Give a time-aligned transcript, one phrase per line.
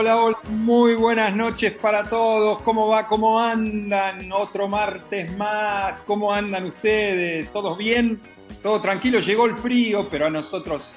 [0.00, 0.38] Hola.
[0.50, 2.62] Muy buenas noches para todos.
[2.62, 3.08] ¿Cómo va?
[3.08, 4.30] ¿Cómo andan?
[4.30, 6.02] Otro martes más.
[6.02, 7.52] ¿Cómo andan ustedes?
[7.52, 8.20] ¿Todos bien?
[8.62, 9.18] Todo tranquilo.
[9.18, 10.94] Llegó el frío, pero a nosotros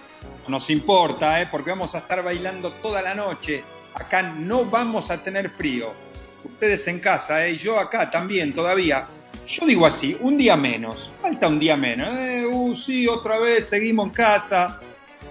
[0.48, 1.48] nos importa, ¿eh?
[1.50, 3.64] porque vamos a estar bailando toda la noche.
[3.96, 5.94] Acá no vamos a tener frío.
[6.44, 7.58] Ustedes en casa, ¿eh?
[7.58, 9.08] yo acá también todavía.
[9.48, 11.12] Yo digo así, un día menos.
[11.20, 12.14] Falta un día menos.
[12.14, 12.46] ¿eh?
[12.46, 14.80] Uh, sí, otra vez, seguimos en casa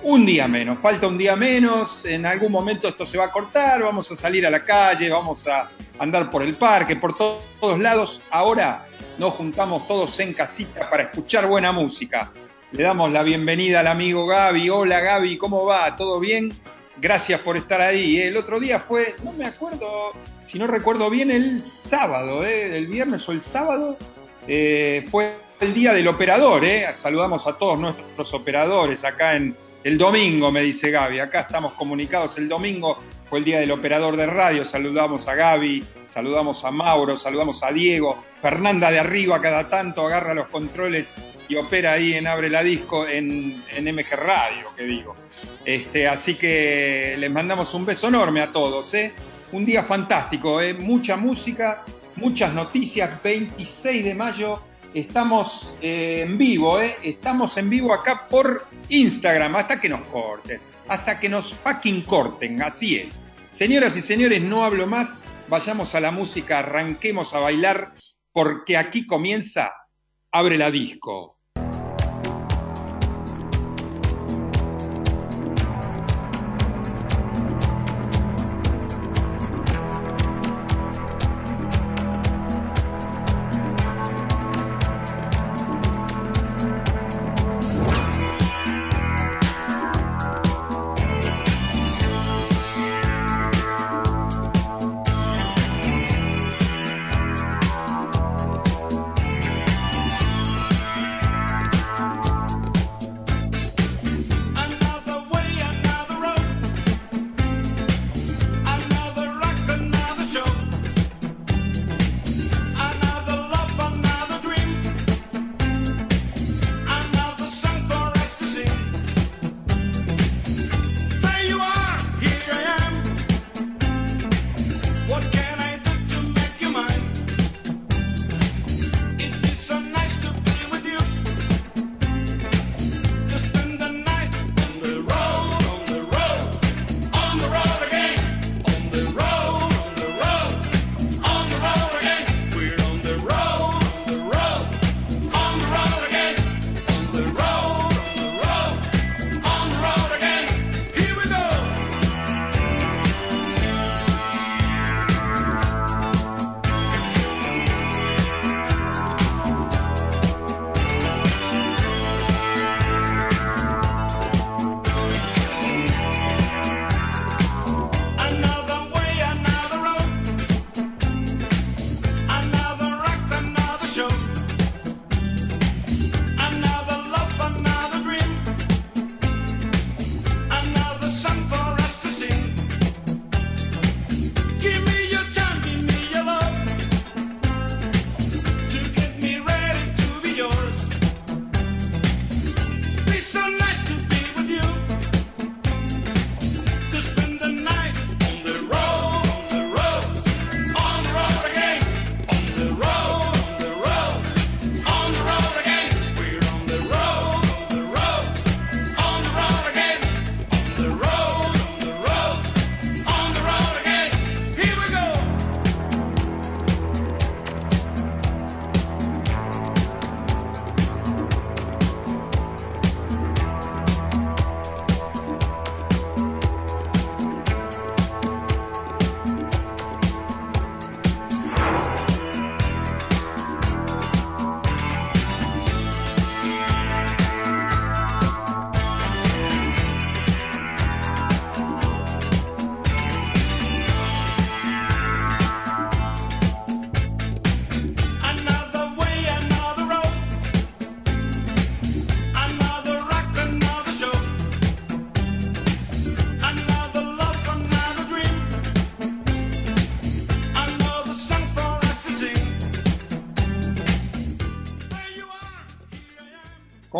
[0.02, 3.82] un día menos, falta un día menos, en algún momento esto se va a cortar,
[3.82, 5.68] vamos a salir a la calle, vamos a
[5.98, 8.22] andar por el parque, por todos lados.
[8.30, 8.86] Ahora
[9.18, 12.32] nos juntamos todos en casita para escuchar buena música.
[12.72, 14.70] Le damos la bienvenida al amigo Gaby.
[14.70, 15.94] Hola Gaby, ¿cómo va?
[15.96, 16.52] ¿Todo bien?
[16.98, 18.18] Gracias por estar ahí.
[18.18, 20.12] El otro día fue, no me acuerdo,
[20.44, 22.76] si no recuerdo bien, el sábado, ¿eh?
[22.76, 23.98] el viernes o el sábado,
[24.46, 26.64] eh, fue el día del operador.
[26.64, 26.86] ¿eh?
[26.94, 32.36] Saludamos a todos nuestros operadores acá en, el domingo, me dice Gaby, acá estamos comunicados.
[32.36, 34.64] El domingo fue el día del operador de radio.
[34.64, 38.22] Saludamos a Gaby, saludamos a Mauro, saludamos a Diego.
[38.42, 41.14] Fernanda de arriba cada tanto agarra los controles
[41.48, 45.14] y opera ahí en Abre la Disco en, MG Radio, que digo.
[45.64, 48.92] Este, así que les mandamos un beso enorme a todos.
[48.92, 49.14] ¿eh?
[49.52, 50.74] Un día fantástico, ¿eh?
[50.74, 51.84] mucha música,
[52.16, 53.22] muchas noticias.
[53.22, 54.60] 26 de mayo
[54.94, 56.96] Estamos eh, en vivo, ¿eh?
[57.04, 62.60] Estamos en vivo acá por Instagram, hasta que nos corten, hasta que nos fucking corten,
[62.60, 63.24] así es.
[63.52, 67.94] Señoras y señores, no hablo más, vayamos a la música, arranquemos a bailar,
[68.32, 69.72] porque aquí comienza.
[70.32, 71.36] Abre la Disco.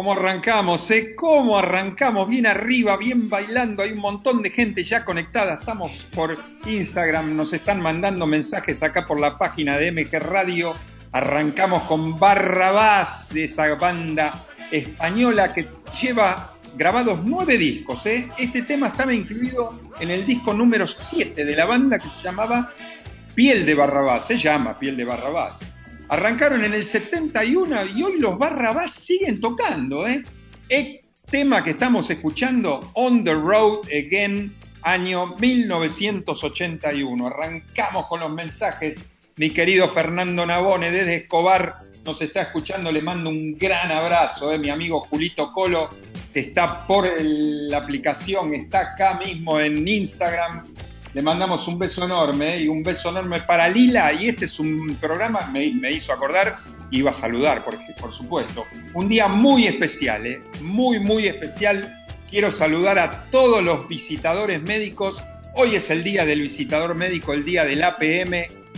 [0.01, 0.91] ¿Cómo arrancamos?
[0.93, 1.15] Eh?
[1.15, 2.27] ¿Cómo arrancamos?
[2.27, 3.83] Bien arriba, bien bailando.
[3.83, 5.57] Hay un montón de gente ya conectada.
[5.61, 10.73] Estamos por Instagram, nos están mandando mensajes acá por la página de MG Radio.
[11.13, 15.69] Arrancamos con Barrabás de esa banda española que
[16.01, 18.07] lleva grabados nueve discos.
[18.07, 18.31] ¿eh?
[18.39, 22.73] Este tema estaba incluido en el disco número 7 de la banda que se llamaba
[23.35, 24.29] Piel de Barrabás.
[24.29, 25.61] Se llama Piel de Barrabás.
[26.11, 30.09] Arrancaron en el 71 y hoy los Barrabás siguen tocando.
[30.09, 30.25] ¿eh?
[30.69, 34.53] El tema que estamos escuchando, On the Road Again,
[34.83, 37.27] año 1981.
[37.29, 38.99] Arrancamos con los mensajes.
[39.37, 44.53] Mi querido Fernando Nabone desde Escobar nos está escuchando, le mando un gran abrazo.
[44.53, 44.59] ¿eh?
[44.59, 45.91] Mi amigo Julito Colo,
[46.33, 50.65] que está por la aplicación, está acá mismo en Instagram
[51.13, 54.13] le mandamos un beso enorme y un beso enorme para Lila.
[54.13, 56.61] Y este es un programa, me, me hizo acordar,
[56.91, 58.67] iba a saludar, porque, por supuesto.
[58.95, 60.43] Un día muy especial, ¿eh?
[60.61, 61.97] muy, muy especial.
[62.29, 65.23] Quiero saludar a todos los visitadores médicos.
[65.55, 68.31] Hoy es el día del visitador médico, el día del APM,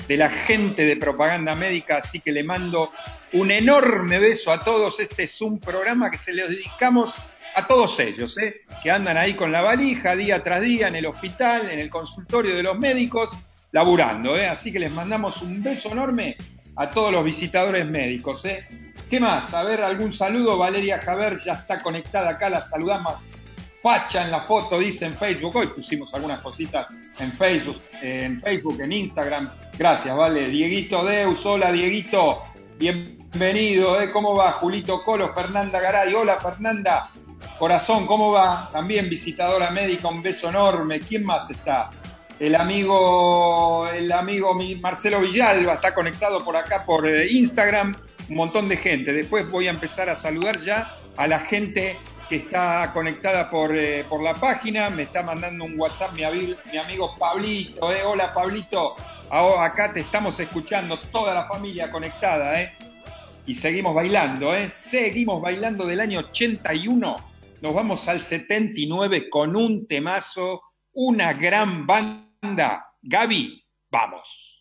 [0.08, 2.90] de la gente de propaganda médica, así que le mando
[3.32, 5.00] un enorme beso a todos.
[5.00, 7.14] Este es un programa que se le dedicamos
[7.54, 8.62] a todos ellos, ¿eh?
[8.82, 12.54] que andan ahí con la valija día tras día en el hospital, en el consultorio
[12.54, 13.36] de los médicos,
[13.72, 14.36] laburando.
[14.36, 14.48] ¿eh?
[14.48, 16.36] Así que les mandamos un beso enorme
[16.76, 18.44] a todos los visitadores médicos.
[18.44, 18.66] ¿eh?
[19.10, 19.52] ¿Qué más?
[19.54, 20.56] A ver, algún saludo.
[20.56, 23.14] Valeria Javer ya está conectada acá, la saludamos.
[23.82, 25.56] Facha en la foto, dice en Facebook.
[25.56, 26.88] Hoy pusimos algunas cositas
[27.18, 29.50] en Facebook, en Facebook, en Instagram.
[29.76, 30.48] Gracias, vale.
[30.48, 32.44] Dieguito Deus, hola Dieguito.
[32.78, 34.10] Bienvenido, ¿eh?
[34.10, 34.52] ¿Cómo va?
[34.52, 36.14] Julito Colo, Fernanda Garay.
[36.14, 37.10] Hola Fernanda.
[37.58, 38.68] Corazón, ¿cómo va?
[38.72, 41.00] También visitadora médica, un beso enorme.
[41.00, 41.90] ¿Quién más está?
[42.40, 47.94] El amigo, el amigo Marcelo Villalba está conectado por acá por eh, Instagram.
[48.28, 49.12] Un montón de gente.
[49.12, 51.98] Después voy a empezar a saludar ya a la gente
[52.28, 54.90] que está conectada por, eh, por la página.
[54.90, 56.22] Me está mandando un WhatsApp mi,
[56.72, 57.92] mi amigo Pablito.
[57.92, 58.02] Eh.
[58.04, 58.96] Hola Pablito.
[59.60, 62.60] acá te estamos escuchando, toda la familia conectada.
[62.60, 62.74] Eh.
[63.46, 64.54] Y seguimos bailando.
[64.54, 64.70] Eh.
[64.70, 67.31] Seguimos bailando del año 81
[67.62, 70.60] nos vamos al 79 con un temazo,
[70.94, 72.84] una gran banda.
[73.00, 74.51] Gaby, vamos.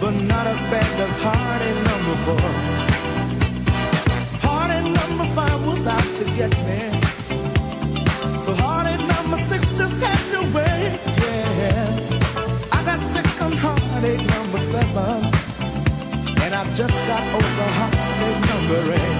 [0.00, 2.50] but not as bad as heartache number four.
[4.46, 6.80] Heartache number five was out to get me,
[8.38, 10.92] so heartache number six just had to wait.
[11.22, 15.24] Yeah, I got sick on heartache number seven,
[16.42, 19.17] and I just got over heartache number eight.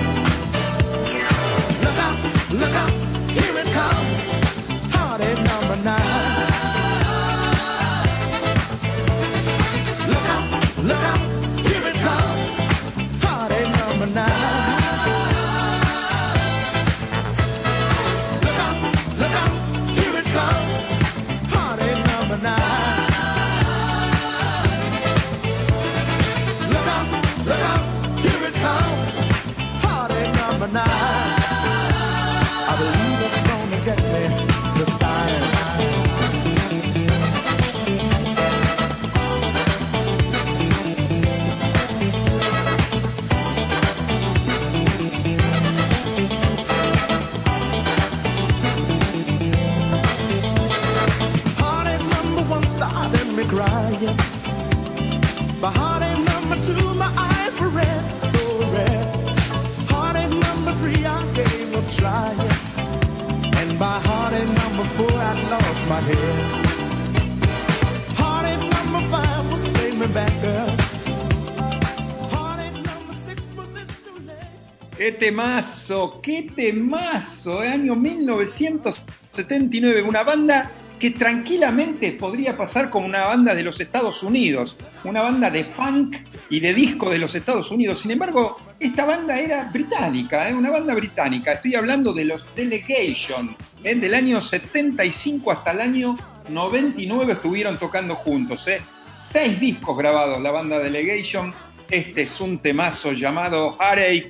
[75.08, 76.20] ¡Qué temazo!
[76.22, 77.64] ¡Qué temazo!
[77.64, 84.22] eh, Año 1979, una banda que tranquilamente podría pasar como una banda de los Estados
[84.22, 86.14] Unidos, una banda de funk
[86.50, 88.00] y de disco de los Estados Unidos.
[88.00, 91.52] Sin embargo, esta banda era británica, eh, una banda británica.
[91.52, 93.56] Estoy hablando de los Delegation.
[93.84, 96.18] eh, del año 75 hasta el año
[96.50, 98.68] 99 estuvieron tocando juntos.
[98.68, 98.82] eh.
[99.14, 101.54] Seis discos grabados la banda Delegation.
[101.90, 104.28] Este es un temazo llamado Heartache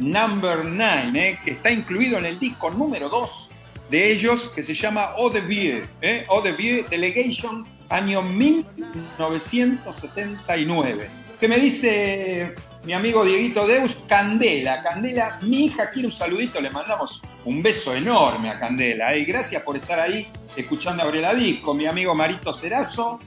[0.00, 3.50] Number 9, eh, que está incluido en el disco número 2
[3.90, 11.10] de ellos, que se llama Eau de Vie, eh, Eau de Vie Delegation, año 1979.
[11.38, 12.54] Que me dice
[12.84, 17.94] mi amigo Dieguito Deus, Candela, Candela, mi hija quiere un saludito, le mandamos un beso
[17.94, 22.14] enorme a Candela, eh, y gracias por estar ahí escuchando a Abrela Disco, mi amigo
[22.14, 23.20] Marito Cerazo,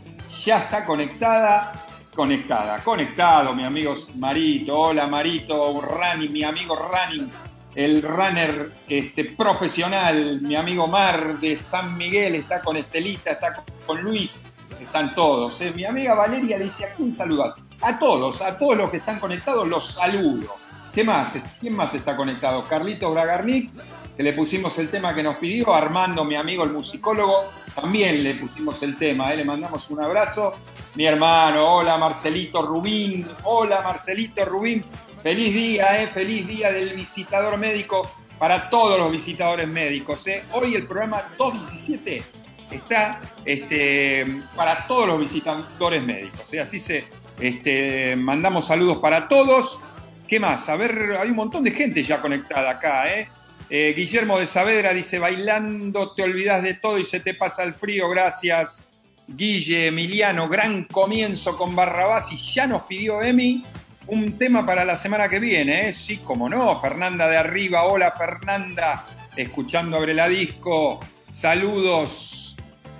[0.43, 1.71] ya está conectada,
[2.13, 4.77] conectada, conectado, mi amigo Marito.
[4.77, 7.27] Hola, Marito, Rani, mi amigo Rani,
[7.75, 14.01] el runner este, profesional, mi amigo Mar de San Miguel, está con Estelita, está con
[14.01, 14.43] Luis,
[14.79, 15.59] están todos.
[15.61, 15.71] ¿eh?
[15.75, 17.55] Mi amiga Valeria dice, ¿a quién saludas?
[17.81, 20.55] A todos, a todos los que están conectados los saludo.
[20.93, 21.33] ¿Qué más?
[21.59, 22.67] ¿Quién más está conectado?
[22.67, 23.71] Carlitos Bragarnik,
[24.15, 28.35] que le pusimos el tema que nos pidió, Armando, mi amigo el musicólogo, también le
[28.35, 29.37] pusimos el tema, ¿eh?
[29.37, 30.53] le mandamos un abrazo.
[30.95, 34.85] Mi hermano, hola Marcelito Rubín, hola Marcelito Rubín,
[35.23, 36.07] feliz día, ¿eh?
[36.13, 38.07] feliz día del visitador médico
[38.37, 40.27] para todos los visitadores médicos.
[40.27, 40.43] ¿eh?
[40.51, 42.21] Hoy el programa 217
[42.69, 46.53] está este, para todos los visitadores médicos.
[46.53, 46.59] ¿eh?
[46.59, 47.05] Así se
[47.39, 49.79] este, mandamos saludos para todos.
[50.27, 50.69] ¿Qué más?
[50.69, 53.27] A ver, hay un montón de gente ya conectada acá, ¿eh?
[53.69, 57.73] Eh, Guillermo de Saavedra dice, bailando te olvidas de todo y se te pasa el
[57.73, 58.87] frío, gracias.
[59.27, 63.63] Guille, Emiliano, gran comienzo con Barrabás y ya nos pidió Emi
[64.07, 65.93] un tema para la semana que viene, ¿eh?
[65.93, 70.99] Sí, como no, Fernanda de arriba, hola Fernanda, escuchando Abre la Disco,
[71.29, 72.57] saludos.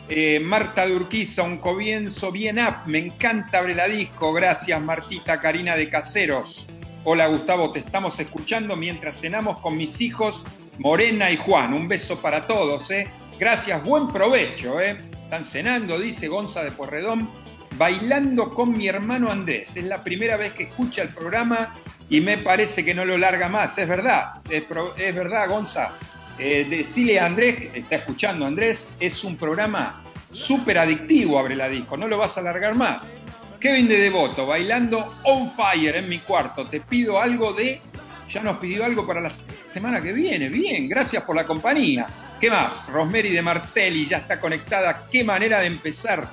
[0.09, 5.41] Eh, Marta de Urquiza, un comienzo bien up, me encanta Abre la Disco, gracias Martita
[5.41, 6.65] Karina de Caseros.
[7.03, 10.43] Hola Gustavo, te estamos escuchando mientras cenamos con mis hijos
[10.77, 11.73] Morena y Juan.
[11.73, 13.07] Un beso para todos, ¿eh?
[13.37, 14.97] Gracias, buen provecho, ¿eh?
[15.33, 17.27] Están cenando, dice Gonza de Porredón,
[17.75, 19.75] bailando con mi hermano Andrés.
[19.75, 21.73] Es la primera vez que escucha el programa
[22.07, 23.75] y me parece que no lo larga más.
[23.79, 25.93] Es verdad, es, verdad, Gonza.
[26.37, 31.97] Eh, decile a Andrés, está escuchando Andrés, es un programa súper adictivo, abre la disco,
[31.97, 33.15] no lo vas a largar más.
[33.59, 36.67] Kevin de Devoto, bailando on fire en mi cuarto.
[36.67, 37.81] Te pido algo de.
[38.29, 39.31] Ya nos pidió algo para la
[39.71, 40.49] semana que viene.
[40.49, 42.05] Bien, gracias por la compañía.
[42.43, 42.87] ¿Qué más?
[42.89, 45.07] Rosemary de Martelli ya está conectada.
[45.09, 46.27] Qué manera de empezar.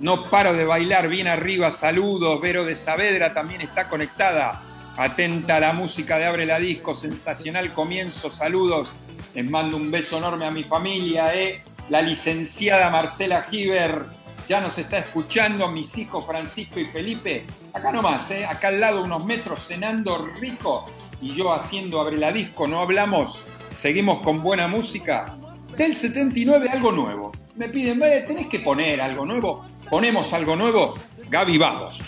[0.00, 1.70] No paro de bailar bien arriba.
[1.70, 2.40] Saludos.
[2.40, 4.60] Vero de Saavedra también está conectada.
[4.96, 6.92] Atenta a la música de Abre la Disco.
[6.92, 8.30] Sensacional comienzo.
[8.30, 8.96] Saludos.
[9.32, 11.32] Les mando un beso enorme a mi familia.
[11.36, 11.62] ¿eh?
[11.88, 14.06] La licenciada Marcela Giver
[14.48, 17.46] ya nos está escuchando mis hijos Francisco y Felipe.
[17.72, 18.44] Acá nomás, ¿eh?
[18.44, 20.90] acá al lado unos metros cenando rico
[21.22, 23.46] y yo haciendo abre la disco, no hablamos,
[23.76, 25.38] seguimos con buena música.
[25.76, 27.32] Del 79 algo nuevo.
[27.56, 29.66] Me piden, "Ve, tenés que poner algo nuevo.
[29.90, 30.94] Ponemos algo nuevo.
[31.28, 32.00] Gaby, vamos.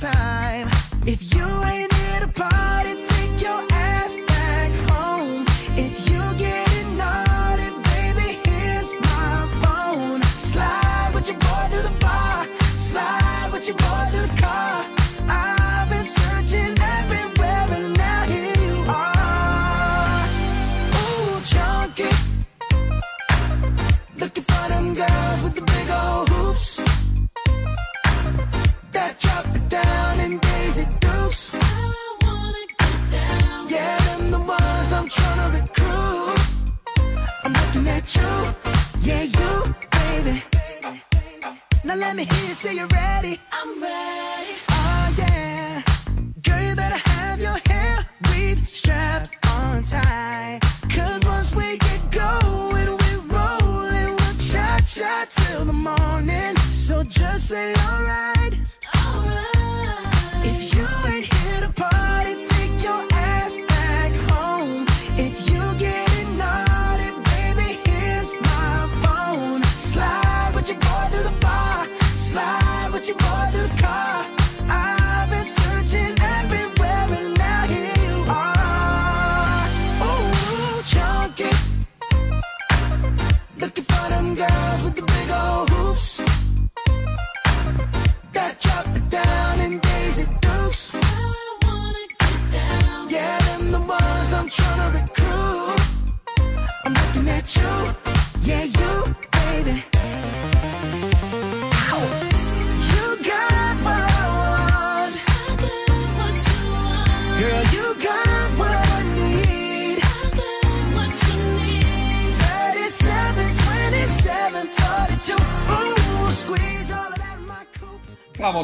[0.00, 0.68] Time.
[1.06, 3.73] If you ain't here to party, take your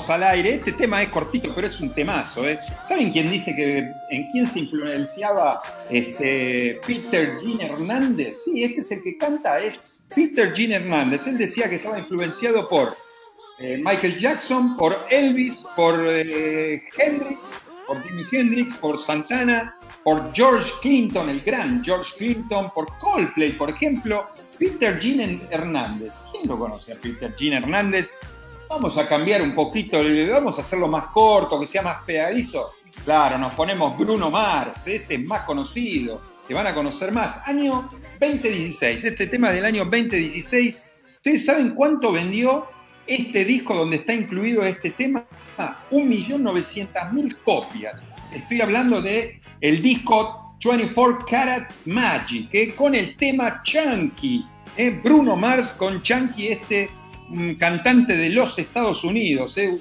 [0.08, 0.54] Al aire.
[0.54, 2.48] Este tema es cortito, pero es un temazo.
[2.48, 2.58] ¿eh?
[2.88, 3.78] ¿Saben quién dice que
[4.10, 8.38] en quién se influenciaba este, Peter Jean Hernández?
[8.44, 11.26] Sí, este es el que canta, es Peter Jean Hernández.
[11.26, 12.88] Él decía que estaba influenciado por
[13.60, 17.38] eh, Michael Jackson, por Elvis, por eh, Hendrix,
[17.86, 23.70] por Jimi Hendrix, por Santana, por George Clinton, el gran George Clinton, por Coldplay, por
[23.70, 24.26] ejemplo.
[24.58, 26.20] Peter Jean Hernández.
[26.30, 28.12] ¿Quién lo conoce a Peter Jean Hernández?
[28.70, 29.98] Vamos a cambiar un poquito,
[30.30, 32.70] vamos a hacerlo más corto, que sea más pegadizo.
[33.04, 37.40] Claro, nos ponemos Bruno Mars, este es más conocido, que van a conocer más.
[37.48, 40.86] Año 2016, este tema del año 2016.
[41.16, 42.68] ¿Ustedes saben cuánto vendió
[43.08, 45.24] este disco donde está incluido este tema?
[45.90, 48.04] 1.900.000 copias.
[48.32, 54.90] Estoy hablando de el disco 24 Karat Magic, que con el tema Chunky, ¿eh?
[55.02, 56.88] Bruno Mars con Chunky, este
[57.30, 59.56] un cantante de los Estados Unidos.
[59.58, 59.78] ¿eh?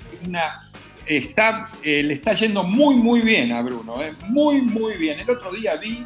[1.05, 4.01] Está, eh, le está yendo muy, muy bien a Bruno.
[4.01, 4.13] ¿eh?
[4.27, 5.19] Muy, muy bien.
[5.19, 6.05] El otro día vi,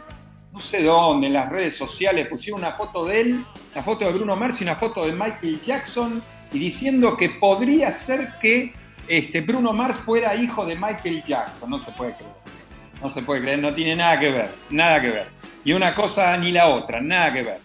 [0.51, 4.13] no sé dónde, en las redes sociales, pusieron una foto de él, una foto de
[4.13, 8.73] Bruno Mars y una foto de Michael Jackson, y diciendo que podría ser que
[9.07, 11.69] este, Bruno Mars fuera hijo de Michael Jackson.
[11.69, 12.33] No se puede creer.
[13.01, 15.27] No se puede creer, no tiene nada que ver, nada que ver.
[15.65, 17.59] Y una cosa ni la otra, nada que ver.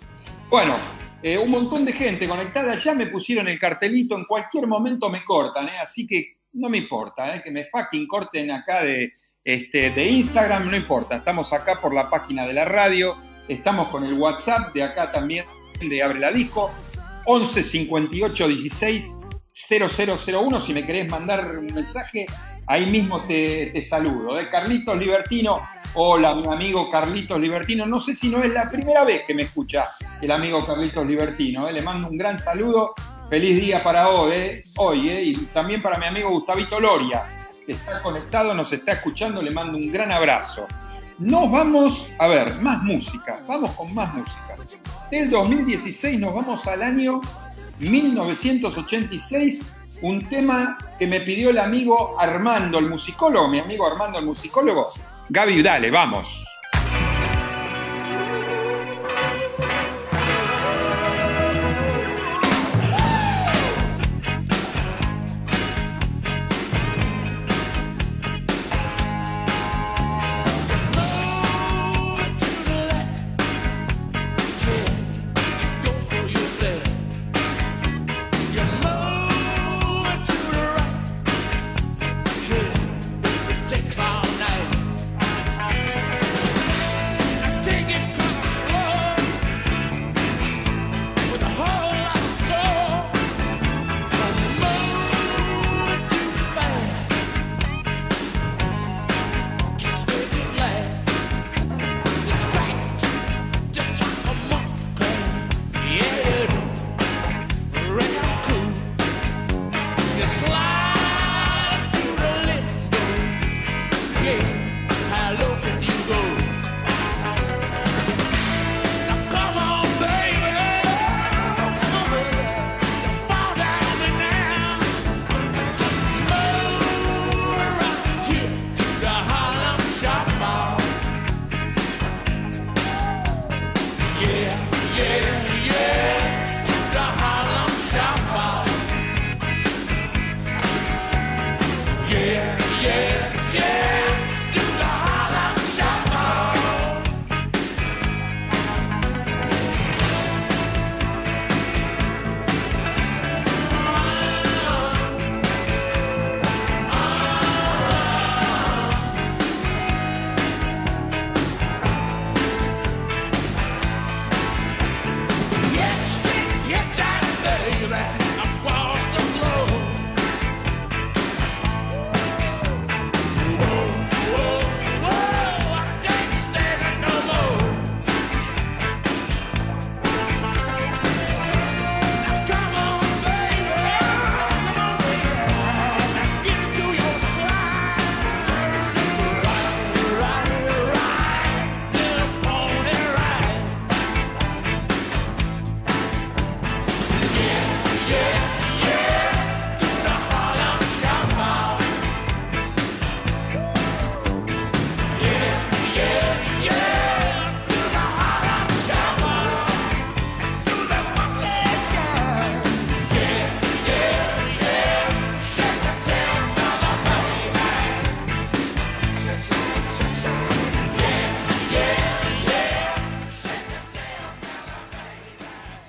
[0.50, 0.74] Bueno,
[1.22, 5.24] eh, un montón de gente conectada, ya me pusieron el cartelito, en cualquier momento me
[5.24, 5.78] cortan, ¿eh?
[5.81, 7.42] así que no me importa, ¿eh?
[7.42, 9.12] que me fucking corten acá de,
[9.44, 13.16] este, de Instagram, no importa, estamos acá por la página de la radio,
[13.48, 15.44] estamos con el WhatsApp de acá también,
[15.81, 16.70] de Abre la Disco,
[17.26, 19.18] 11 58 16
[19.52, 22.26] 0001, si me querés mandar un mensaje,
[22.68, 24.38] ahí mismo te, saludo.
[24.38, 24.48] ¿eh?
[24.50, 25.61] Carlitos Libertino,
[25.94, 27.87] hola, mi amigo Carlitos Libertino.
[27.87, 29.85] No sé si no es la primera vez que me escucha
[30.20, 31.68] el amigo Carlitos Libertino.
[31.68, 31.72] ¿eh?
[31.72, 32.94] Le mando un gran saludo.
[33.28, 35.22] Feliz día para hoy, hoy ¿eh?
[35.22, 37.24] y también para mi amigo Gustavito Loria,
[37.66, 39.42] que está conectado, nos está escuchando.
[39.42, 40.66] Le mando un gran abrazo.
[41.18, 43.42] Nos vamos, a ver, más música.
[43.46, 44.57] Vamos con más música.
[45.11, 47.20] Del 2016 nos vamos al año
[47.81, 49.66] 1986
[50.02, 54.92] un tema que me pidió el amigo Armando, el musicólogo, mi amigo Armando, el musicólogo.
[55.28, 56.47] Gaby, dale, vamos.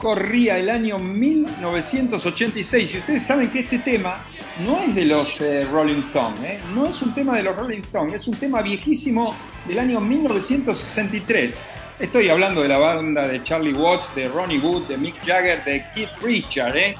[0.10, 4.26] Corría el año 1986 y ustedes saben que este tema
[4.66, 6.60] no es de los eh, Rolling Stones, ¿eh?
[6.74, 9.36] no es un tema de los Rolling Stones, es un tema viejísimo
[9.68, 11.62] del año 1963.
[12.00, 15.86] Estoy hablando de la banda de Charlie Watts, de Ronnie Wood, de Mick Jagger, de
[15.94, 16.98] Keith Richard, ¿eh?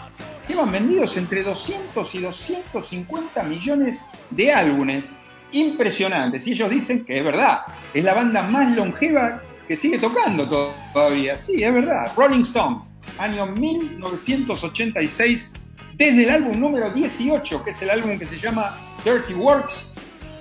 [0.48, 5.14] Llevan vendidos entre 200 y 250 millones de álbumes.
[5.52, 6.46] Impresionantes.
[6.46, 7.62] Y ellos dicen que es verdad.
[7.92, 10.48] Es la banda más longeva que sigue tocando
[10.94, 11.38] todavía.
[11.38, 12.12] Sí, es verdad.
[12.18, 12.89] Rolling Stone,
[13.20, 15.54] año 1986,
[15.94, 19.88] desde el álbum número 18, que es el álbum que se llama Dirty Works,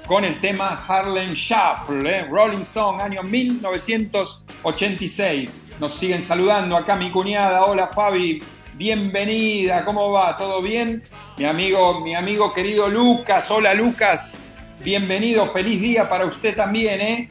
[0.07, 2.25] con el tema Harlem Shuffle, ¿eh?
[2.31, 5.63] Rolling Stone, año 1986.
[5.81, 7.67] Nos siguen saludando acá mi cuñada.
[7.67, 8.41] Hola Fabi,
[8.75, 9.85] bienvenida.
[9.85, 10.37] ¿Cómo va?
[10.37, 11.03] ¿Todo bien?
[11.37, 13.51] Mi amigo, mi amigo querido Lucas.
[13.51, 14.45] Hola Lucas.
[14.83, 17.29] Bienvenido, feliz día para usted también, ¿eh?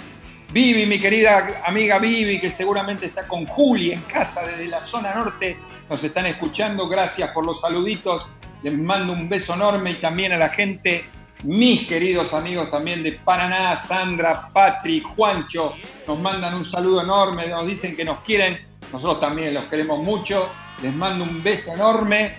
[0.58, 5.14] Vivi, mi querida amiga Vivi, que seguramente está con Juli en casa desde la zona
[5.14, 5.56] norte,
[5.88, 6.90] nos están escuchando.
[6.90, 8.32] Gracias por los saluditos.
[8.64, 11.06] Les mando un beso enorme y también a la gente,
[11.44, 15.76] mis queridos amigos también de Paraná, Sandra, Patrick, Juancho,
[16.08, 18.58] nos mandan un saludo enorme, nos dicen que nos quieren.
[18.92, 20.50] Nosotros también los queremos mucho.
[20.82, 22.32] Les mando un beso enorme.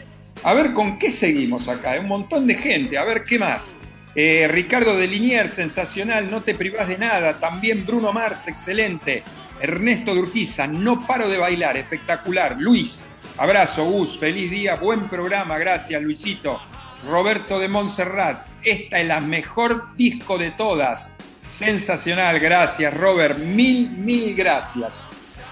[0.42, 1.96] A ver con qué seguimos acá.
[2.00, 2.98] Un montón de gente.
[2.98, 3.78] A ver qué más.
[4.20, 7.38] Eh, Ricardo de Liniers, sensacional, no te privás de nada.
[7.38, 9.22] También Bruno Mars, excelente.
[9.60, 12.56] Ernesto de Urquiza, no paro de bailar, espectacular.
[12.58, 16.60] Luis, abrazo, Gus, feliz día, buen programa, gracias Luisito.
[17.08, 21.14] Roberto de Montserrat, esta es la mejor disco de todas.
[21.46, 24.94] Sensacional, gracias Robert, mil, mil gracias.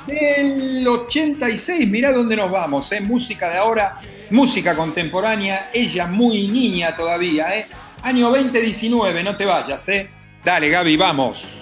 [0.08, 3.00] Del 86, mirá dónde nos vamos, ¿eh?
[3.00, 4.00] música de ahora,
[4.30, 7.66] música contemporánea, ella muy niña todavía, ¿eh?
[8.06, 10.08] Año 2019, no te vayas, ¿eh?
[10.44, 11.56] Dale, Gaby, vamos.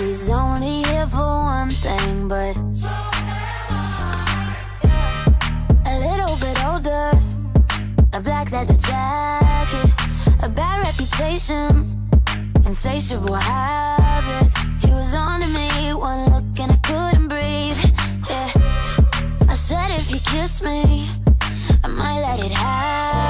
[0.00, 2.56] He's only here for one thing, but
[5.86, 7.12] a little bit older.
[8.12, 9.90] A black leather jacket,
[10.42, 12.00] a bad reputation
[12.70, 14.54] insatiable habits.
[14.84, 17.78] He was on to me, one look and I couldn't breathe.
[18.28, 18.52] Yeah,
[19.48, 21.10] I said if you kiss me,
[21.82, 23.29] I might let it happen.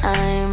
[0.00, 0.49] Time.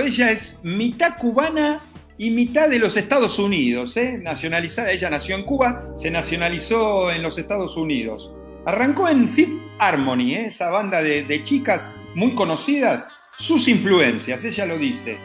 [0.00, 1.80] Ella es mitad cubana
[2.18, 4.92] y mitad de los Estados Unidos, eh, nacionalizada.
[4.92, 8.32] Ella nació en Cuba, se nacionalizó en los Estados Unidos.
[8.64, 14.78] Arrancó en Fifth Harmony, eh, esa banda de, chicas muy conocidas sus influencias, ella lo
[14.78, 15.18] dice.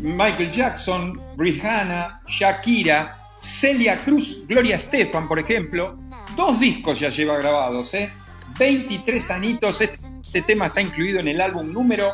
[0.00, 5.96] Michael Jackson, Rihanna, Shakira, Celia Cruz, Gloria Estefan, por ejemplo.
[6.36, 8.12] Dos discos ya lleva grabados, ¿eh?
[8.58, 9.80] 23 anitos.
[9.80, 12.12] Este tema está incluido en el álbum número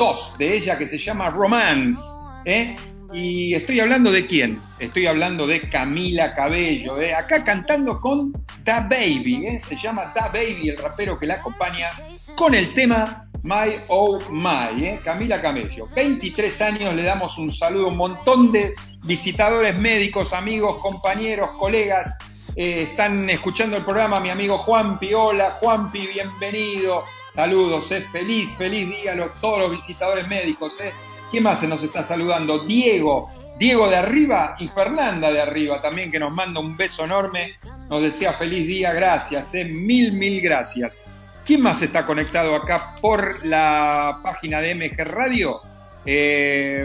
[0.00, 2.00] 2 de ella que se llama Romance.
[2.46, 2.74] ¿eh?
[3.12, 4.58] Y estoy hablando de quién?
[4.78, 7.12] Estoy hablando de Camila Cabello, ¿eh?
[7.14, 8.32] acá cantando con
[8.64, 9.60] Da Baby, ¿eh?
[9.60, 11.90] se llama Da Baby, el rapero que la acompaña,
[12.34, 15.00] con el tema My Oh My, ¿eh?
[15.04, 15.84] Camila Cabello.
[15.94, 22.16] 23 años, le damos un saludo a un montón de visitadores médicos, amigos, compañeros, colegas.
[22.56, 27.04] eh, están escuchando el programa, mi amigo Juanpi, hola Juanpi, bienvenido.
[27.34, 28.06] Saludos, eh.
[28.10, 30.80] feliz, feliz día a todos los visitadores médicos.
[30.80, 30.92] Eh.
[31.30, 32.60] ¿Quién más se nos está saludando?
[32.60, 37.54] Diego, Diego de arriba y Fernanda de arriba también que nos manda un beso enorme.
[37.88, 39.64] Nos desea feliz día, gracias, eh.
[39.64, 40.98] mil, mil gracias.
[41.44, 45.60] ¿Quién más está conectado acá por la página de MG Radio?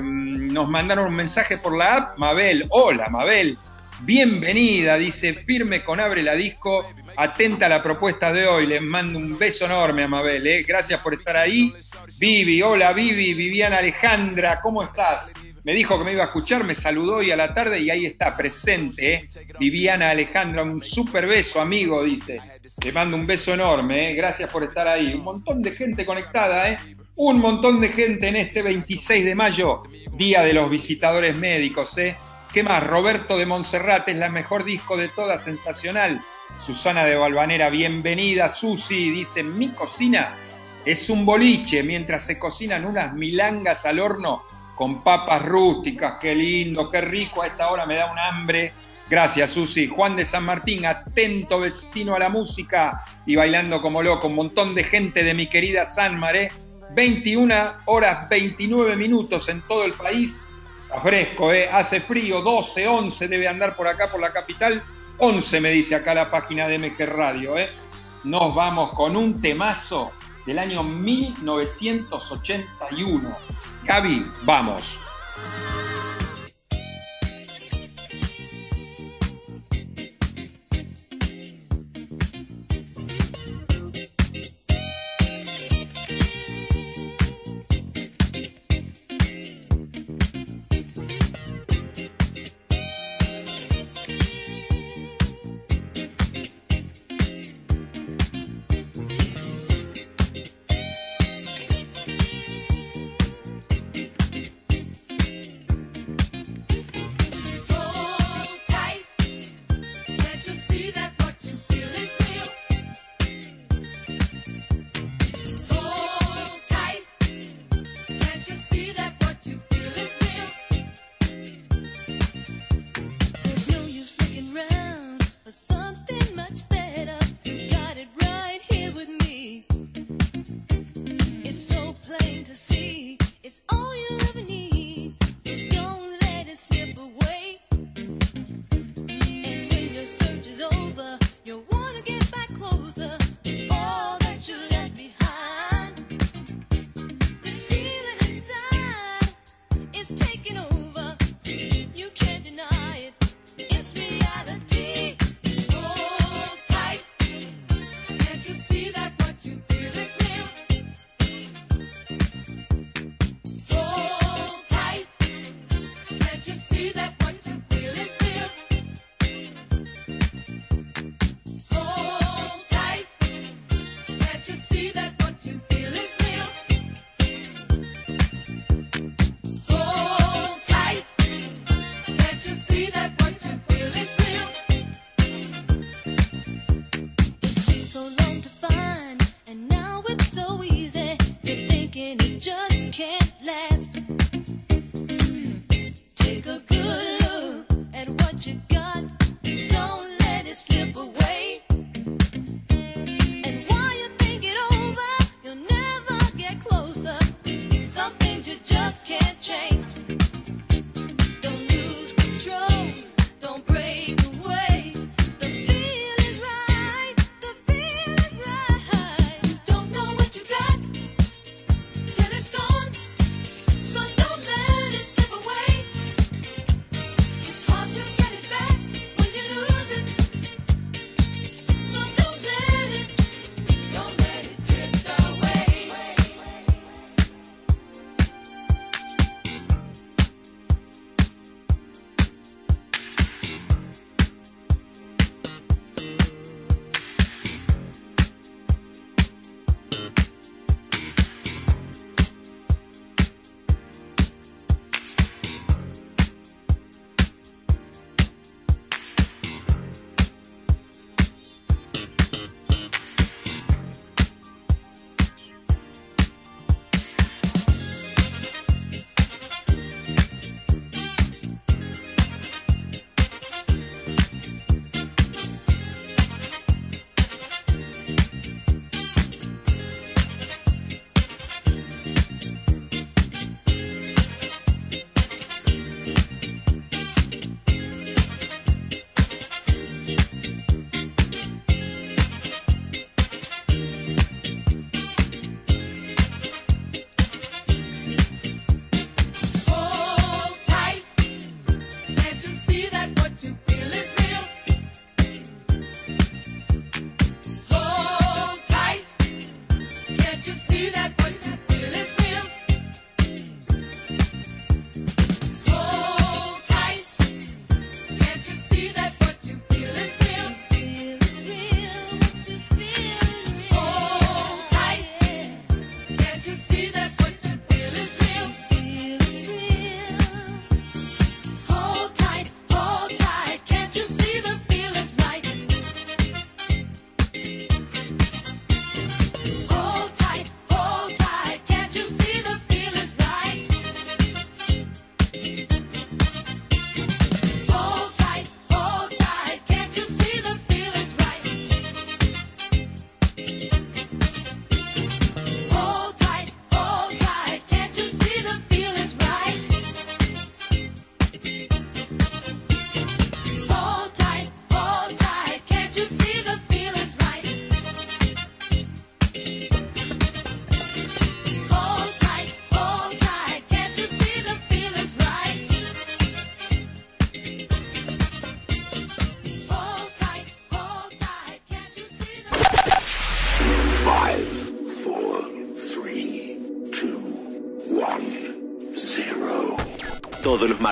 [0.01, 2.17] Nos mandaron un mensaje por la app.
[2.17, 3.58] Mabel, hola Mabel,
[4.01, 8.67] bienvenida, dice firme con Abre la Disco, atenta a la propuesta de hoy.
[8.67, 10.63] Les mando un beso enorme a Mabel, eh.
[10.67, 11.73] gracias por estar ahí.
[12.19, 15.34] Vivi, hola Vivi, Viviana Alejandra, ¿cómo estás?
[15.63, 18.05] Me dijo que me iba a escuchar, me saludó hoy a la tarde y ahí
[18.05, 19.29] está, presente, ¿eh?
[19.60, 22.39] Viviana Alejandra, un súper beso, amigo, dice.
[22.84, 24.13] Le mando un beso enorme, ¿eh?
[24.13, 25.13] gracias por estar ahí.
[25.13, 26.77] Un montón de gente conectada, ¿eh?
[27.15, 29.84] Un montón de gente en este 26 de mayo,
[30.17, 32.15] Día de los Visitadores Médicos, ¿eh?
[32.55, 32.87] ¿Qué más?
[32.87, 36.23] Roberto de Montserrat es la mejor disco de toda, sensacional.
[36.65, 38.49] Susana de Valvanera, bienvenida.
[38.49, 40.37] Susi dice, mi cocina
[40.85, 46.13] es un boliche mientras se cocinan unas milangas al horno con papas rústicas.
[46.21, 47.41] Qué lindo, qué rico.
[47.41, 48.71] A esta hora me da un hambre.
[49.09, 49.89] Gracias, Susi.
[49.89, 54.29] Juan de San Martín, atento vecino a la música y bailando como loco.
[54.29, 56.53] Un montón de gente de mi querida San Maré.
[56.95, 57.53] 21
[57.87, 60.44] horas 29 minutos en todo el país.
[60.95, 61.67] Está fresco, ¿eh?
[61.69, 64.81] hace frío, 12, 11 debe andar por acá, por la capital.
[65.17, 67.58] 11 me dice acá la página de MG Radio.
[67.58, 67.69] ¿eh?
[68.23, 70.13] Nos vamos con un temazo
[70.45, 73.29] del año 1981.
[73.84, 74.97] Gaby, vamos.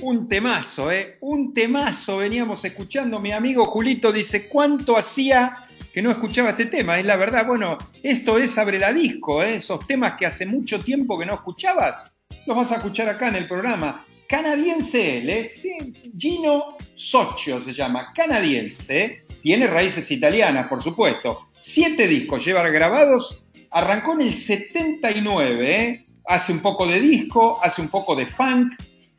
[0.00, 1.18] Un temazo, ¿eh?
[1.20, 3.18] Un temazo veníamos escuchando.
[3.18, 5.56] Mi amigo Julito dice, ¿cuánto hacía
[5.92, 6.98] que no escuchaba este tema?
[6.98, 9.56] Es la verdad, bueno, esto es Abre la Disco, ¿eh?
[9.56, 12.12] Esos temas que hace mucho tiempo que no escuchabas,
[12.46, 14.04] los vas a escuchar acá en el programa.
[14.28, 15.50] Canadiense él, ¿eh?
[16.16, 19.22] Gino Socio se llama, canadiense, ¿eh?
[19.42, 21.50] Tiene raíces italianas, por supuesto.
[21.58, 23.42] Siete discos lleva grabados.
[23.72, 26.06] Arrancó en el 79, ¿eh?
[26.24, 28.74] Hace un poco de disco, hace un poco de funk,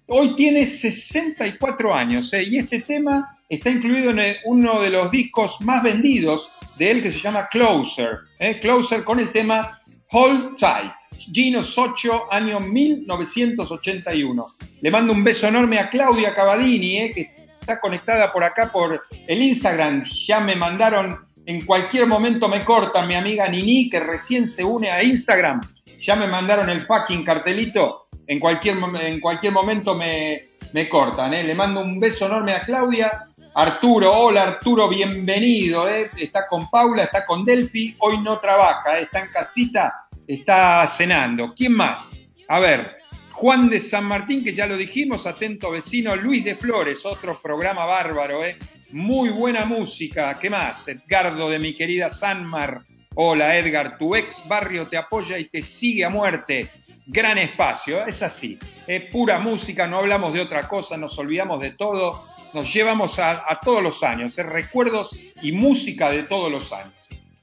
[0.10, 2.43] Hoy tiene 64 años ¿eh?
[2.43, 7.03] y este tema está incluido en el- uno de los discos más vendidos de él
[7.03, 8.18] que se llama Closer.
[8.39, 8.60] ¿eh?
[8.60, 9.80] Closer con el tema
[10.12, 10.91] Hold Tight.
[11.32, 14.45] Gino Socio, año 1981.
[14.82, 17.12] Le mando un beso enorme a Claudia Cavadini, ¿eh?
[17.14, 17.30] que
[17.60, 20.03] está conectada por acá por el Instagram.
[20.05, 24.89] Ya me mandaron, en cualquier momento me cortan mi amiga Nini, que recién se une
[24.89, 25.62] a Instagram.
[26.01, 31.34] Ya me mandaron el fucking cartelito en cualquier, en cualquier momento me, me cortan.
[31.34, 31.43] ¿eh?
[31.43, 33.25] Le mando un beso enorme a Claudia.
[33.55, 35.89] Arturo, hola Arturo, bienvenido.
[35.89, 36.11] ¿eh?
[36.15, 37.95] Está con Paula, está con Delphi.
[37.97, 39.03] Hoy no trabaja, ¿eh?
[39.03, 41.55] está en casita, está cenando.
[41.55, 42.11] ¿Quién más?
[42.47, 42.99] A ver,
[43.32, 46.15] Juan de San Martín, que ya lo dijimos, atento vecino.
[46.15, 48.45] Luis de Flores, otro programa bárbaro.
[48.45, 48.57] ¿eh?
[48.91, 50.38] Muy buena música.
[50.39, 50.88] ¿Qué más?
[50.88, 52.84] Edgardo de mi querida Sanmar.
[53.15, 56.69] Hola Edgar, tu ex barrio te apoya y te sigue a muerte
[57.10, 58.57] gran espacio, es así,
[58.88, 63.43] es pura música, no hablamos de otra cosa, nos olvidamos de todo, nos llevamos a,
[63.51, 66.93] a todos los años, es recuerdos y música de todos los años.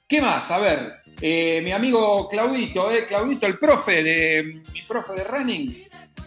[0.08, 0.50] ¿Qué más?
[0.52, 5.84] A ver, eh, mi amigo Claudito, eh, Claudito, el profe de mi profe de running,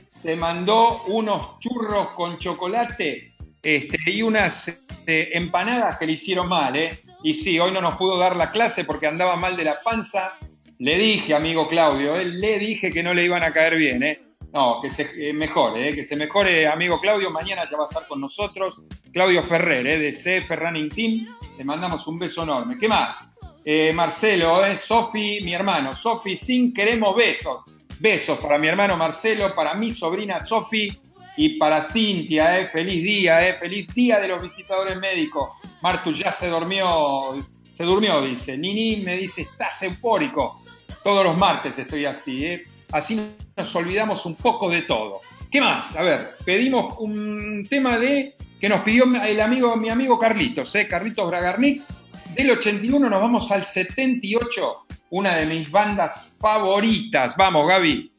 [0.10, 6.76] se mandó unos churros con chocolate este, y unas este, empanadas que le hicieron mal,
[6.76, 6.98] ¿eh?
[7.24, 10.38] Y sí, hoy no nos pudo dar la clase porque andaba mal de la panza.
[10.80, 12.24] Le dije, amigo Claudio, ¿eh?
[12.24, 14.20] le dije que no le iban a caer bien, ¿eh?
[14.54, 15.94] No, que se eh, mejore, ¿eh?
[15.94, 17.30] que se mejore, amigo Claudio.
[17.32, 18.82] Mañana ya va a estar con nosotros.
[19.12, 20.00] Claudio Ferrer, ¿eh?
[20.00, 21.28] de CF Running Team.
[21.58, 22.78] Le mandamos un beso enorme.
[22.78, 23.30] ¿Qué más?
[23.94, 24.62] Marcelo.
[24.78, 25.94] Sofi, mi hermano.
[25.94, 27.58] Sofi, sin queremos besos.
[28.00, 30.90] Besos para mi hermano Marcelo, para mi sobrina Sofi
[31.36, 35.50] y para Cintia, feliz día, feliz día de los visitadores médicos.
[35.82, 37.36] Martu ya se durmió,
[37.80, 38.58] se durmió, dice.
[38.58, 40.52] Nini me dice, estás eufórico.
[41.02, 42.66] Todos los martes estoy así, ¿eh?
[42.92, 43.18] así
[43.56, 45.22] nos olvidamos un poco de todo.
[45.50, 45.96] ¿Qué más?
[45.96, 50.90] A ver, pedimos un tema de que nos pidió el amigo, mi amigo Carlitos, ¿eh?
[50.90, 51.82] Carlitos Bragarnik.
[52.36, 57.38] Del 81 nos vamos al 78, una de mis bandas favoritas.
[57.38, 58.12] Vamos, Gaby.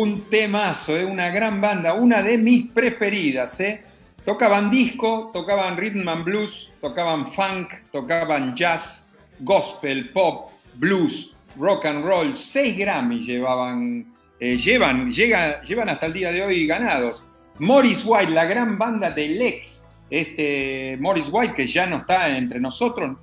[0.00, 1.04] Un temazo, ¿eh?
[1.04, 3.60] una gran banda, una de mis preferidas.
[3.60, 3.82] ¿eh?
[4.24, 12.02] Tocaban disco, tocaban rhythm and blues, tocaban funk, tocaban jazz, gospel, pop, blues, rock and
[12.02, 12.34] roll.
[12.34, 14.06] Seis Grammy llevaban,
[14.40, 17.22] eh, llevan, llega, llevan hasta el día de hoy ganados.
[17.58, 22.58] Morris White, la gran banda de Lex, este Morris White que ya no está entre
[22.58, 23.18] nosotros,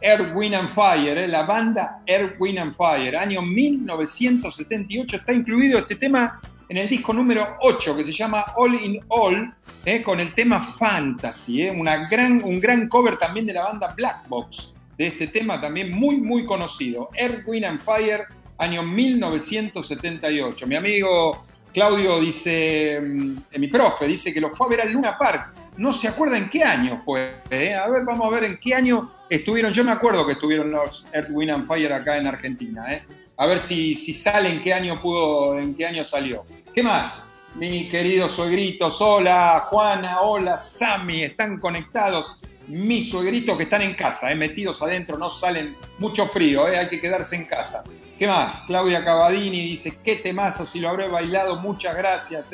[0.00, 5.78] Air, Wind and Fire, eh, la banda Air, Wind and Fire, año 1978, está incluido
[5.78, 9.52] este tema en el disco número 8 que se llama All in All,
[9.84, 13.92] eh, con el tema Fantasy, eh, una gran, un gran cover también de la banda
[13.96, 18.24] Black Box, de este tema también muy, muy conocido, Air, Wind and Fire,
[18.58, 20.66] año 1978.
[20.66, 25.16] Mi amigo Claudio dice, mm, mi profe, dice que lo fue a ver al Luna
[25.18, 25.52] Park.
[25.80, 27.36] No se acuerda en qué año fue.
[27.48, 27.74] ¿eh?
[27.74, 29.72] A ver, vamos a ver en qué año estuvieron.
[29.72, 32.92] Yo me acuerdo que estuvieron los Earth, Wind and Fire acá en Argentina.
[32.92, 33.02] ¿eh?
[33.38, 36.44] A ver si, si sale en qué año pudo, en qué año salió.
[36.74, 37.24] ¿Qué más?
[37.54, 42.36] Mi querido suegritos, hola, Juana, hola, Sammy, están conectados.
[42.66, 44.34] Mis suegritos que están en casa, ¿eh?
[44.34, 46.76] metidos adentro, no salen, mucho frío, ¿eh?
[46.76, 47.82] hay que quedarse en casa.
[48.18, 48.64] ¿Qué más?
[48.66, 52.50] Claudia Cavadini dice, qué temazo, si lo habré bailado, muchas gracias.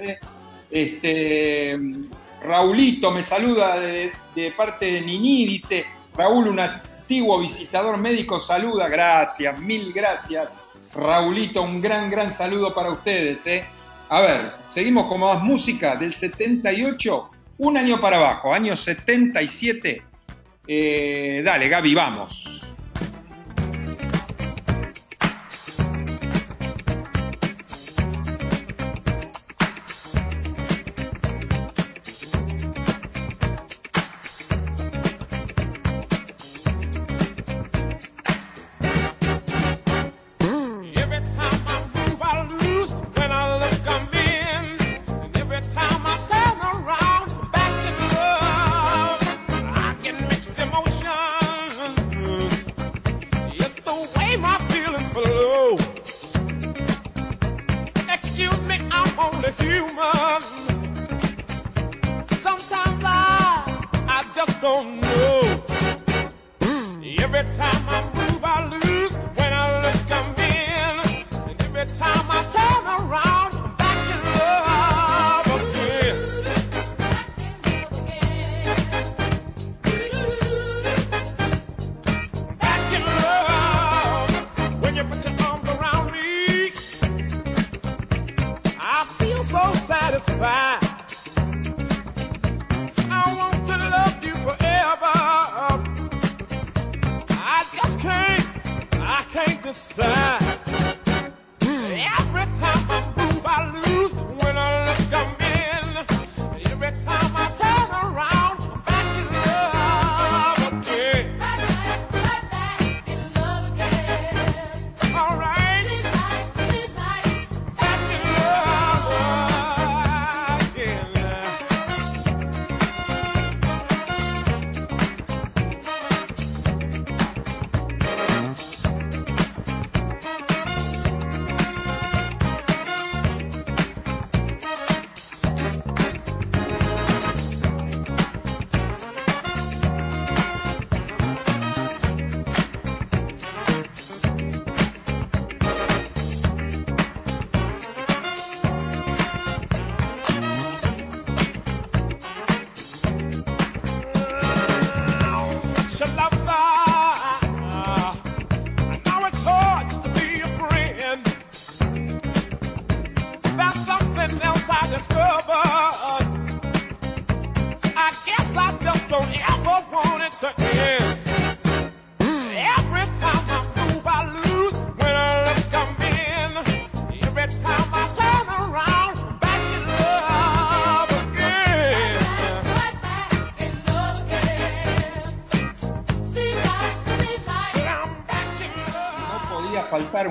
[0.71, 1.77] Este,
[2.47, 4.13] Raulito me saluda de,
[4.57, 5.85] parte de Nini, dice,
[6.17, 10.53] Raúl, un antiguo visitador médico, saluda, gracias, mil gracias.
[10.95, 13.45] Raulito, un gran, gran saludo para ustedes.
[13.49, 13.65] ¿eh?
[14.09, 20.03] A ver, seguimos con más música del 78, un año para abajo, año 77.
[20.69, 22.66] Eh, dale, Gaby, vamos.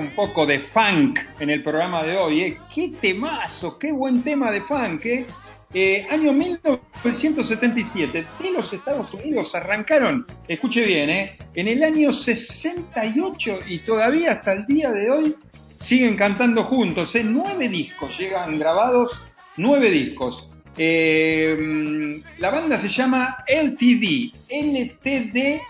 [0.06, 2.42] Un poco de funk en el programa de hoy.
[2.42, 2.58] ¿eh?
[2.72, 3.78] ¡Qué temazo!
[3.78, 5.04] ¡Qué buen tema de funk!
[5.06, 5.26] ¿eh?
[5.74, 11.36] Eh, año 1977, de los Estados Unidos arrancaron, escuche bien, ¿eh?
[11.54, 15.36] en el año 68 y todavía hasta el día de hoy
[15.76, 17.14] siguen cantando juntos.
[17.16, 17.24] ¿eh?
[17.24, 19.24] Nueve discos llegan grabados,
[19.56, 20.48] nueve discos.
[20.78, 25.60] Eh, la banda se llama LTD, LTD,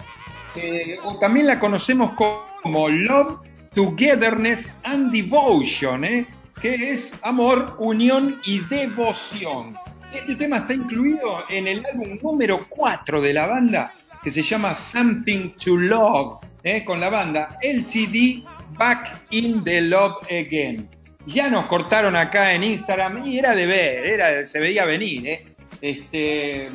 [0.56, 3.45] eh, o también la conocemos como Love,
[3.76, 6.02] Togetherness and Devotion.
[6.02, 6.26] ¿eh?
[6.60, 9.76] que es Amor, Unión y Devoción.
[10.12, 14.74] Este tema está incluido en el álbum número 4 de la banda, que se llama
[14.74, 16.84] Something to Love, ¿eh?
[16.84, 18.42] con la banda LTD
[18.78, 20.88] Back in the Love Again.
[21.26, 25.26] Ya nos cortaron acá en Instagram y era de ver, era, se veía venir.
[25.26, 25.42] ¿eh?
[25.82, 26.70] Este,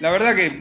[0.00, 0.60] la verdad que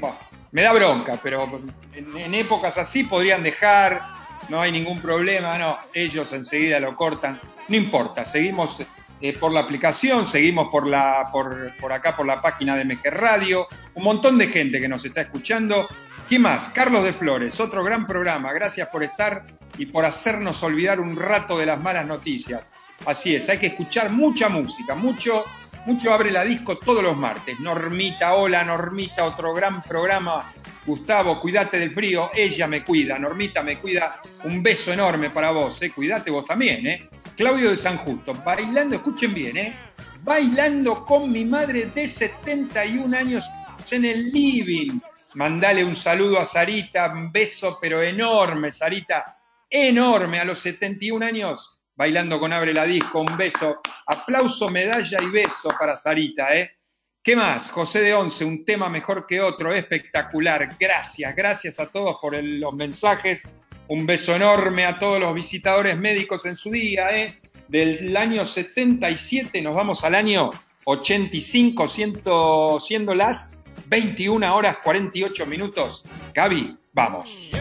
[0.52, 1.62] me da bronca, pero
[1.96, 4.19] en épocas así podrían dejar,
[4.50, 8.82] no hay ningún problema, no, ellos enseguida lo cortan, no importa, seguimos
[9.22, 13.12] eh, por la aplicación, seguimos por, la, por, por acá por la página de Meque
[13.12, 15.88] Radio, un montón de gente que nos está escuchando.
[16.28, 16.70] ¿Quién más?
[16.70, 19.44] Carlos de Flores, otro gran programa, gracias por estar
[19.78, 22.72] y por hacernos olvidar un rato de las malas noticias.
[23.06, 25.44] Así es, hay que escuchar mucha música, mucho,
[25.86, 27.60] mucho abre la disco todos los martes.
[27.60, 30.54] Normita, hola Normita, otro gran programa.
[30.86, 35.82] Gustavo, cuídate del frío, ella me cuida, Normita me cuida, un beso enorme para vos,
[35.82, 35.92] eh.
[35.92, 37.10] cuídate vos también, ¿eh?
[37.36, 39.74] Claudio de San Justo, bailando, escuchen bien, ¿eh?
[40.22, 43.50] Bailando con mi madre de 71 años
[43.92, 45.00] en el living.
[45.36, 49.34] Mandale un saludo a Sarita, un beso pero enorme, Sarita,
[49.70, 55.30] enorme a los 71 años, bailando con Abre la Disco, un beso, aplauso, medalla y
[55.30, 56.79] beso para Sarita, ¿eh?
[57.22, 57.70] ¿Qué más?
[57.72, 60.70] José de Once, un tema mejor que otro, espectacular.
[60.80, 63.48] Gracias, gracias a todos por los mensajes.
[63.90, 67.42] Un beso enorme a todos los visitadores médicos en su día, ¿eh?
[67.68, 70.50] Del año 77 nos vamos al año
[70.86, 73.52] 85, siendo, siendo las
[73.88, 76.06] 21 horas 48 minutos.
[76.34, 77.52] Gaby, vamos.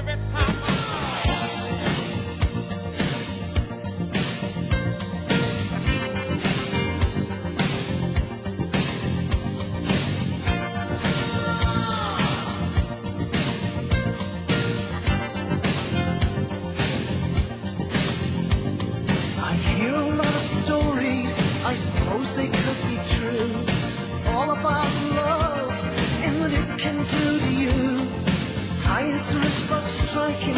[30.28, 30.57] Of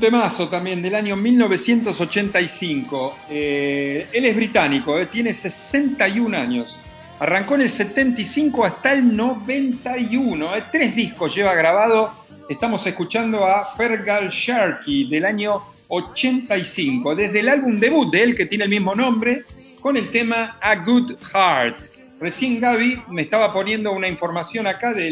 [0.00, 3.18] Un temazo también del año 1985.
[3.28, 6.80] Eh, él es británico, eh, tiene 61 años.
[7.18, 10.56] Arrancó en el 75 hasta el 91.
[10.56, 12.14] eh, tres discos lleva grabado.
[12.48, 18.46] Estamos escuchando a Fergal Sharkey del año 85, desde el álbum debut de él que
[18.46, 19.42] tiene el mismo nombre,
[19.82, 21.76] con el tema A Good Heart.
[22.18, 25.10] Recién Gaby me estaba poniendo una información acá de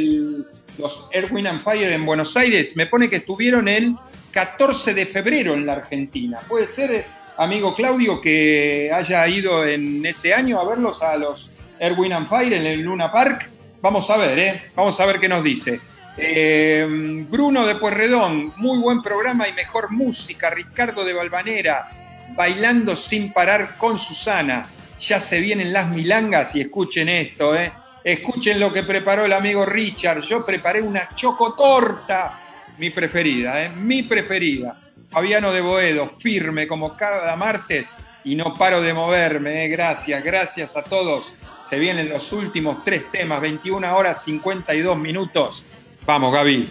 [0.79, 2.75] los Erwin and Fire en Buenos Aires.
[2.75, 3.95] Me pone que estuvieron el
[4.39, 6.39] 14 de febrero en la Argentina.
[6.47, 7.05] ¿Puede ser,
[7.39, 12.53] amigo Claudio, que haya ido en ese año a verlos a los Erwin and Fire
[12.53, 13.51] en el Luna Park?
[13.83, 14.63] Vamos a ver, ¿eh?
[14.77, 15.81] Vamos a ver qué nos dice.
[16.17, 16.87] Eh,
[17.29, 20.51] Bruno de Puerredón, muy buen programa y mejor música.
[20.51, 21.91] Ricardo de Valvanera,
[22.37, 24.67] bailando sin parar con Susana.
[25.01, 27.73] Ya se vienen las milangas y escuchen esto, ¿eh?
[28.05, 30.21] Escuchen lo que preparó el amigo Richard.
[30.21, 32.48] Yo preparé una chocotorta,
[32.79, 33.69] mi preferida, ¿eh?
[33.71, 34.79] mi preferida.
[35.11, 39.65] Fabiano de Boedo, firme como cada martes y no paro de moverme.
[39.65, 39.69] ¿eh?
[39.69, 41.33] Gracias, gracias a todos.
[41.65, 45.65] Se vienen los últimos tres temas, 21 horas 52 minutos.
[46.07, 46.69] Vamos, Gaby.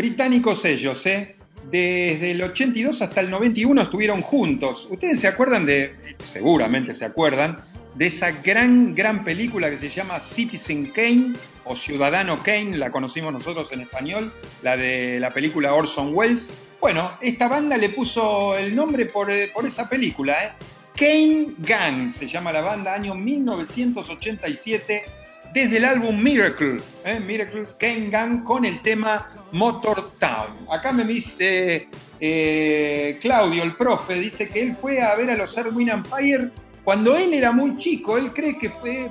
[0.00, 1.36] Británicos ellos, ¿eh?
[1.70, 4.88] Desde el 82 hasta el 91 estuvieron juntos.
[4.90, 7.58] ¿Ustedes se acuerdan de, seguramente se acuerdan,
[7.96, 11.34] de esa gran, gran película que se llama Citizen Kane
[11.66, 14.32] o Ciudadano Kane, la conocimos nosotros en español,
[14.62, 16.50] la de la película Orson Welles?
[16.80, 20.52] Bueno, esta banda le puso el nombre por, eh, por esa película, ¿eh?
[20.96, 25.19] Kane Gang se llama la banda, año 1987
[25.52, 27.20] desde el álbum Miracle, ¿eh?
[27.20, 30.66] Miracle Kane Gang con el tema Motor Town.
[30.70, 31.88] Acá me dice
[32.20, 36.52] eh, Claudio, el profe, dice que él fue a ver a los and Fire
[36.84, 39.10] cuando él era muy chico, él cree que fue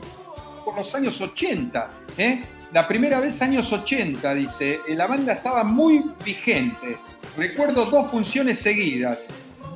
[0.66, 2.42] por los años 80, ¿eh?
[2.74, 6.98] la primera vez años 80, dice, la banda estaba muy vigente.
[7.38, 9.28] Recuerdo dos funciones seguidas.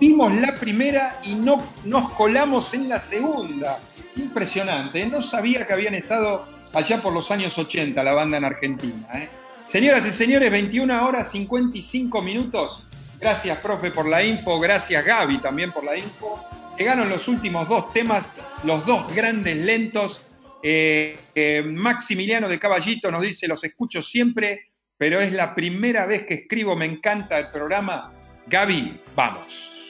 [0.05, 3.79] Vimos la primera y no nos colamos en la segunda.
[4.17, 5.05] Impresionante, ¿eh?
[5.05, 9.07] no sabía que habían estado allá por los años 80 la banda en Argentina.
[9.15, 9.29] ¿eh?
[9.65, 12.85] Señoras y señores, 21 horas 55 minutos.
[13.17, 14.59] Gracias, profe, por la info.
[14.59, 16.37] Gracias, Gaby, también por la info.
[16.77, 18.33] Llegaron los últimos dos temas,
[18.65, 20.27] los dos grandes lentos.
[20.61, 24.65] Eh, Maximiliano de Caballito nos dice, los escucho siempre,
[24.97, 28.11] pero es la primera vez que escribo, me encanta el programa.
[28.47, 29.82] Gaby, vamos.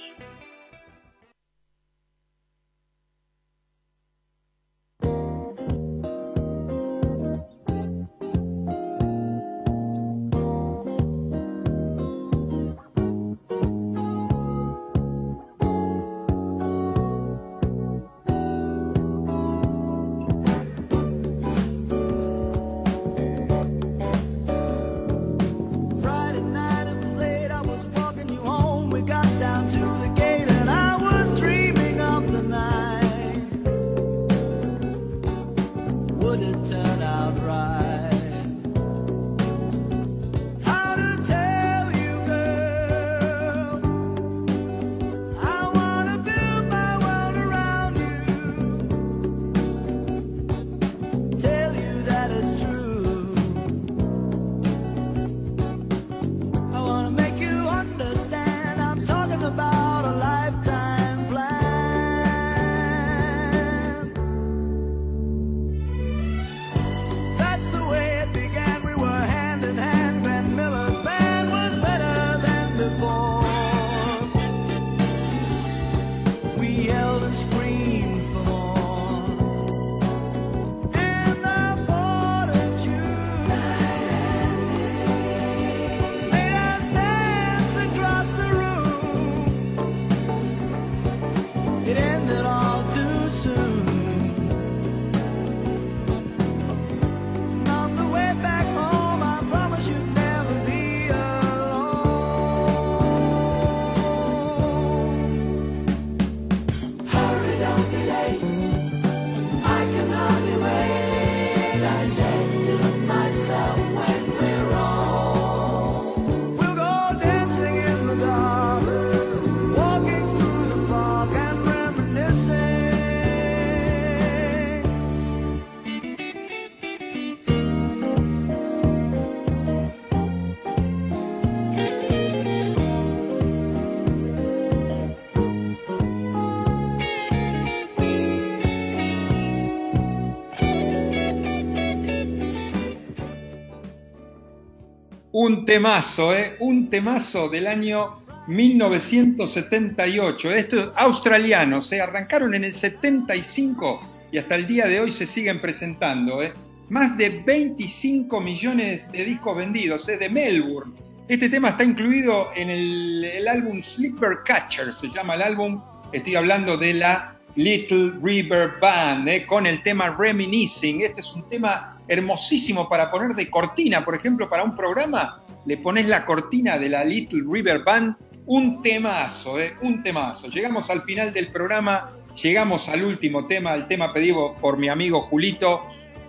[145.43, 146.55] Un temazo, ¿eh?
[146.59, 150.51] Un temazo del año 1978.
[150.53, 153.99] Estos australianos se arrancaron en el 75
[154.31, 156.41] y hasta el día de hoy se siguen presentando.
[156.41, 156.53] ¿eh?
[156.87, 160.15] Más de 25 millones de discos vendidos ¿eh?
[160.15, 160.93] de Melbourne.
[161.27, 165.83] Este tema está incluido en el, el álbum Sleeper Catcher, se llama el álbum.
[166.13, 169.45] Estoy hablando de la Little River Band, ¿eh?
[169.45, 171.01] con el tema Reminiscing.
[171.01, 175.43] Este es un tema hermosísimo para poner de cortina, por ejemplo, para un programa.
[175.65, 179.75] Le pones la cortina de la Little River Band un temazo, ¿eh?
[179.81, 180.47] un temazo.
[180.47, 185.21] Llegamos al final del programa, llegamos al último tema, el tema pedido por mi amigo
[185.21, 185.83] Julito.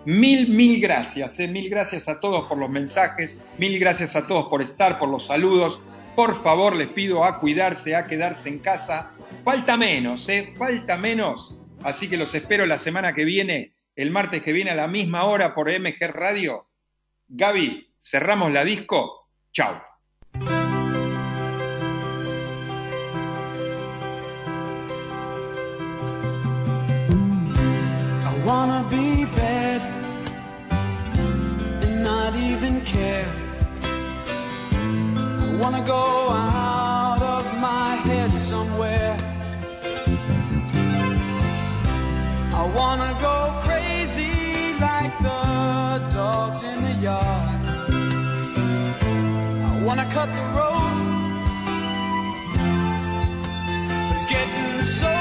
[0.04, 1.48] Mil, mil gracias, ¿eh?
[1.48, 5.26] mil gracias a todos por los mensajes, mil gracias a todos por estar, por los
[5.26, 5.80] saludos.
[6.14, 9.13] Por favor, les pido a cuidarse, a quedarse en casa.
[9.44, 10.54] Falta menos, ¿eh?
[10.56, 11.56] falta menos.
[11.82, 15.24] Así que los espero la semana que viene, el martes que viene a la misma
[15.24, 16.68] hora por MG Radio.
[17.28, 19.28] Gaby, cerramos la disco.
[19.52, 19.82] Chao.
[28.44, 29.80] Wanna be bad
[31.82, 33.26] and not even care.
[33.82, 38.93] I wanna go out of my head somewhere.
[42.64, 47.60] I wanna go crazy like the dogs in the yard.
[49.70, 50.96] I wanna cut the road,
[54.08, 55.12] but it's getting so